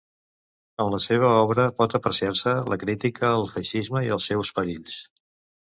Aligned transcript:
En 0.85 0.89
la 0.95 0.99
seva 1.03 1.29
obra 1.41 1.67
pot 1.81 1.95
apreciar-se 1.99 2.55
la 2.75 2.81
crítica 2.85 3.31
al 3.35 3.47
feixisme 3.55 4.05
i 4.09 4.13
els 4.19 4.31
seus 4.33 4.55
perills. 4.59 5.03